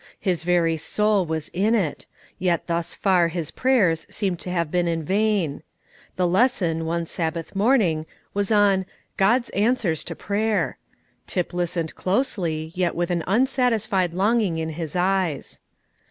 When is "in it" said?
1.49-2.07